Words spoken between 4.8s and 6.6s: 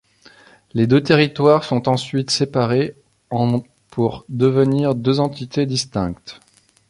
deux entités distinctes.